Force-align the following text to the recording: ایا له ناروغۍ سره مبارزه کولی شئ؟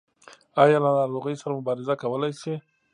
ایا 0.63 0.77
له 0.85 0.91
ناروغۍ 0.99 1.35
سره 1.41 1.57
مبارزه 1.59 1.93
کولی 2.01 2.31
شئ؟ 2.41 2.55